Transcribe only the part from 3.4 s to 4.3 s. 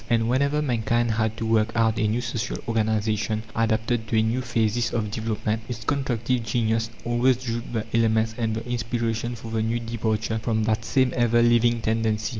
adapted to a